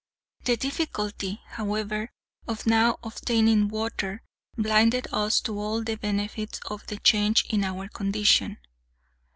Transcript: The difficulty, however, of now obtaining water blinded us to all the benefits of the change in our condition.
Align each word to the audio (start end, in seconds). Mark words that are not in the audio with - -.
The 0.45 0.57
difficulty, 0.57 1.41
however, 1.45 2.09
of 2.47 2.65
now 2.65 2.97
obtaining 3.03 3.67
water 3.67 4.23
blinded 4.57 5.05
us 5.13 5.39
to 5.41 5.59
all 5.59 5.83
the 5.83 5.93
benefits 5.93 6.59
of 6.65 6.87
the 6.87 6.97
change 6.97 7.45
in 7.51 7.63
our 7.63 7.87
condition. 7.87 8.57